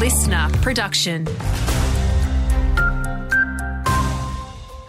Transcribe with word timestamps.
listener 0.00 0.48
production. 0.62 1.26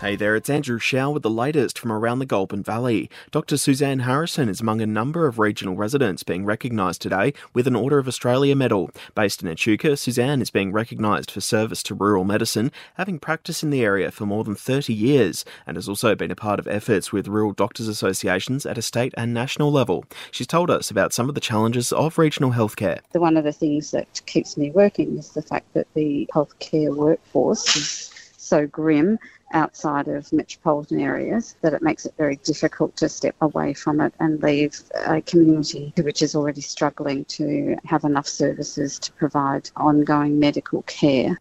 Hey 0.01 0.15
there, 0.15 0.35
it's 0.35 0.49
Andrew 0.49 0.79
Shaw 0.79 1.11
with 1.11 1.21
the 1.21 1.29
latest 1.29 1.77
from 1.77 1.91
around 1.91 2.17
the 2.17 2.25
Goulburn 2.25 2.63
Valley. 2.63 3.07
Dr. 3.29 3.55
Suzanne 3.55 3.99
Harrison 3.99 4.49
is 4.49 4.59
among 4.59 4.81
a 4.81 4.87
number 4.87 5.27
of 5.27 5.37
regional 5.37 5.75
residents 5.75 6.23
being 6.23 6.43
recognised 6.43 7.03
today 7.03 7.35
with 7.53 7.67
an 7.67 7.75
Order 7.75 7.99
of 7.99 8.07
Australia 8.07 8.55
medal. 8.55 8.89
Based 9.13 9.43
in 9.43 9.47
Echuca, 9.47 9.95
Suzanne 9.95 10.41
is 10.41 10.49
being 10.49 10.71
recognised 10.71 11.29
for 11.29 11.39
service 11.39 11.83
to 11.83 11.93
rural 11.93 12.23
medicine, 12.23 12.71
having 12.95 13.19
practiced 13.19 13.61
in 13.61 13.69
the 13.69 13.83
area 13.83 14.09
for 14.09 14.25
more 14.25 14.43
than 14.43 14.55
30 14.55 14.91
years, 14.91 15.45
and 15.67 15.77
has 15.77 15.87
also 15.87 16.15
been 16.15 16.31
a 16.31 16.35
part 16.35 16.59
of 16.59 16.67
efforts 16.67 17.13
with 17.13 17.27
rural 17.27 17.53
doctors' 17.53 17.87
associations 17.87 18.65
at 18.65 18.79
a 18.79 18.81
state 18.81 19.13
and 19.15 19.35
national 19.35 19.71
level. 19.71 20.05
She's 20.31 20.47
told 20.47 20.71
us 20.71 20.89
about 20.89 21.13
some 21.13 21.29
of 21.29 21.35
the 21.35 21.41
challenges 21.41 21.91
of 21.91 22.17
regional 22.17 22.53
healthcare. 22.53 23.01
One 23.11 23.37
of 23.37 23.43
the 23.43 23.53
things 23.53 23.91
that 23.91 24.25
keeps 24.25 24.57
me 24.57 24.71
working 24.71 25.19
is 25.19 25.29
the 25.33 25.43
fact 25.43 25.71
that 25.75 25.85
the 25.93 26.27
healthcare 26.33 26.95
workforce 26.95 27.75
is 27.75 28.10
so 28.51 28.67
grim 28.67 29.17
outside 29.53 30.09
of 30.09 30.31
metropolitan 30.33 30.99
areas 30.99 31.55
that 31.61 31.73
it 31.73 31.81
makes 31.81 32.05
it 32.05 32.13
very 32.17 32.35
difficult 32.43 32.93
to 32.97 33.07
step 33.07 33.35
away 33.39 33.73
from 33.73 34.01
it 34.01 34.13
and 34.19 34.43
leave 34.43 34.81
a 35.05 35.21
community 35.21 35.93
which 35.97 36.21
is 36.21 36.35
already 36.35 36.59
struggling 36.59 37.23
to 37.25 37.77
have 37.85 38.03
enough 38.03 38.27
services 38.27 38.99
to 38.99 39.09
provide 39.13 39.69
ongoing 39.77 40.37
medical 40.37 40.81
care. 40.81 41.39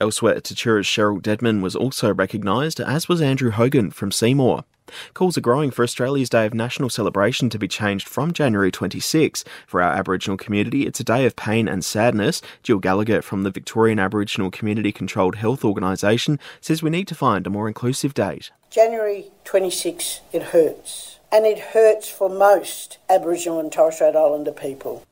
Elsewhere, 0.00 0.40
Tatura's 0.40 0.86
Cheryl 0.86 1.20
Dedman 1.20 1.60
was 1.60 1.76
also 1.76 2.14
recognised, 2.14 2.80
as 2.80 3.06
was 3.06 3.20
Andrew 3.20 3.50
Hogan 3.50 3.90
from 3.90 4.10
Seymour. 4.10 4.64
Calls 5.14 5.36
are 5.36 5.42
growing 5.42 5.70
for 5.70 5.82
Australia's 5.82 6.28
Day 6.28 6.46
of 6.46 6.54
National 6.54 6.88
Celebration 6.88 7.50
to 7.50 7.58
be 7.58 7.68
changed 7.68 8.08
from 8.08 8.32
January 8.32 8.70
26. 8.70 9.44
For 9.66 9.82
our 9.82 9.92
Aboriginal 9.92 10.36
community, 10.36 10.86
it's 10.86 11.00
a 11.00 11.04
day 11.04 11.26
of 11.26 11.36
pain 11.36 11.68
and 11.68 11.84
sadness. 11.84 12.42
Jill 12.62 12.78
Gallagher 12.78 13.22
from 13.22 13.42
the 13.42 13.50
Victorian 13.50 13.98
Aboriginal 13.98 14.50
Community 14.50 14.92
Controlled 14.92 15.36
Health 15.36 15.64
Organisation 15.64 16.38
says 16.60 16.82
we 16.82 16.90
need 16.90 17.08
to 17.08 17.14
find 17.14 17.46
a 17.46 17.50
more 17.50 17.68
inclusive 17.68 18.14
date. 18.14 18.50
January 18.70 19.30
26, 19.44 20.20
it 20.32 20.42
hurts. 20.42 21.18
And 21.32 21.44
it 21.44 21.58
hurts 21.58 22.08
for 22.08 22.28
most 22.28 22.98
Aboriginal 23.10 23.58
and 23.58 23.72
Torres 23.72 23.96
Strait 23.96 24.14
Islander 24.14 24.52
people. 24.52 25.04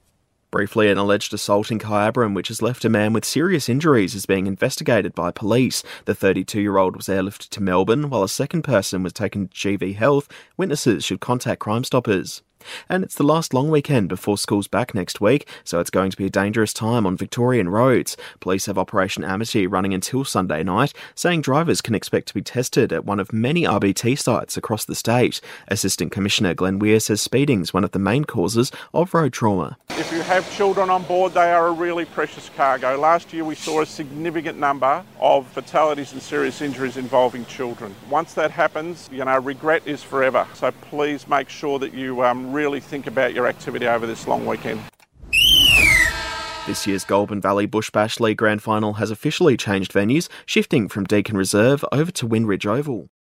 Briefly, 0.55 0.89
an 0.89 0.99
alleged 0.99 1.35
assault 1.35 1.73
in 1.73 1.81
Kyabram, 1.81 2.33
which 2.33 2.47
has 2.47 2.63
left 2.63 2.85
a 2.85 2.89
man 2.89 3.13
with 3.13 3.25
serious 3.25 3.69
injuries, 3.69 4.15
is 4.15 4.25
being 4.25 4.47
investigated 4.47 5.13
by 5.13 5.33
police. 5.33 5.83
The 6.05 6.15
32 6.15 6.61
year 6.61 6.77
old 6.77 6.95
was 6.95 7.09
airlifted 7.09 7.49
to 7.49 7.61
Melbourne, 7.61 8.09
while 8.09 8.23
a 8.23 8.29
second 8.29 8.63
person 8.63 9.03
was 9.03 9.13
taken 9.13 9.49
to 9.49 9.53
GV 9.53 9.97
Health. 9.97 10.29
Witnesses 10.57 11.05
should 11.05 11.19
contact 11.19 11.59
Crime 11.59 11.83
Stoppers. 11.83 12.43
And 12.89 13.05
it's 13.05 13.15
the 13.15 13.25
last 13.25 13.55
long 13.55 13.71
weekend 13.71 14.09
before 14.09 14.39
school's 14.39 14.69
back 14.69 14.95
next 14.95 15.21
week, 15.21 15.49
so 15.65 15.81
it's 15.81 15.91
going 15.91 16.11
to 16.11 16.17
be 16.17 16.27
a 16.27 16.31
dangerous 16.31 16.73
time 16.73 17.07
on 17.07 17.17
Victorian 17.17 17.69
roads. 17.69 18.17
Police 18.41 18.67
have 18.67 18.79
Operation 18.79 19.25
Amity 19.25 19.67
running 19.67 19.95
until 19.95 20.25
Sunday 20.25 20.63
night, 20.63 20.93
saying 21.15 21.43
drivers 21.43 21.81
can 21.81 21.95
expect 21.95 22.29
to 22.29 22.35
be 22.35 22.43
tested 22.43 22.93
at 22.93 23.05
one 23.05 23.21
of 23.21 23.33
many 23.33 23.63
RBT 23.63 24.19
sites 24.19 24.57
across 24.57 24.85
the 24.85 24.95
state. 24.95 25.41
Assistant 25.69 26.13
Commissioner 26.13 26.55
Glenn 26.55 26.79
Weir 26.79 27.01
says 27.01 27.21
speeding 27.21 27.61
is 27.61 27.75
one 27.75 27.85
of 27.85 27.93
the 27.93 27.99
main 27.99 28.25
causes 28.25 28.71
of 28.93 29.13
road 29.15 29.33
trauma. 29.33 29.77
If 29.97 30.11
you 30.11 30.23
have 30.23 30.51
children 30.57 30.91
on 30.91 31.05
board, 31.05 31.35
they 31.35 31.53
are 31.53 31.69
a 31.69 31.73
really 31.73 32.05
precious 32.05 32.51
cargo. 32.57 32.99
Last 32.99 33.33
year 33.33 33.45
we 33.45 33.55
saw 33.55 33.81
a 33.81 33.87
significant 33.87 34.59
number 34.59 35.05
of 35.21 35.47
fatalities 35.47 36.13
and 36.13 36.21
serious 36.21 36.61
injuries 36.61 36.97
involving 36.97 37.45
children. 37.47 37.95
Once 38.11 38.35
that 38.35 38.51
happens, 38.51 39.09
you 39.13 39.25
know, 39.25 39.39
regret 39.39 39.87
is 39.87 40.03
forever. 40.03 40.49
So 40.55 40.73
please 40.73 41.29
make 41.29 41.49
sure 41.49 41.79
that 41.79 41.95
you 41.95 42.25
um, 42.25 42.53
really 42.53 42.81
think 42.81 43.07
about 43.07 43.35
your 43.35 43.47
activity 43.47 43.87
over 43.87 44.05
this 44.05 44.27
long 44.27 44.47
weekend. 44.47 44.81
This 46.67 46.89
year's 46.89 47.05
Goulburn 47.05 47.41
Valley 47.41 47.67
Bush 47.67 47.91
Bash 47.91 48.19
League 48.19 48.39
Grand 48.39 48.65
Final 48.65 48.95
has 48.95 49.13
officially 49.13 49.57
changed 49.57 49.93
venues, 49.93 50.29
shifting 50.45 50.89
from 50.89 51.05
Deakin 51.05 51.37
Reserve 51.37 51.85
over 51.93 52.11
to 52.11 52.27
Windridge 52.27 52.67
Oval. 52.67 53.11